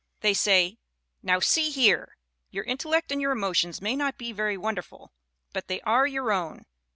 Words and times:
They 0.21 0.33
say: 0.33 0.79
"Now, 1.21 1.39
see 1.39 1.69
here! 1.69 2.17
Your 2.49 2.63
intellect 2.63 3.11
and 3.11 3.21
your 3.21 3.31
emotions 3.31 3.83
may 3.83 3.95
not 3.95 4.17
be 4.17 4.31
very 4.31 4.57
wonderful 4.57 5.13
but 5.53 5.67
they 5.67 5.79
are 5.81 6.07
your 6.07 6.31
own. 6.31 6.65